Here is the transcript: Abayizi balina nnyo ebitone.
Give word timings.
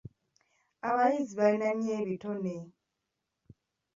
Abayizi 0.89 1.33
balina 1.39 1.69
nnyo 1.73 1.93
ebitone. 2.01 2.55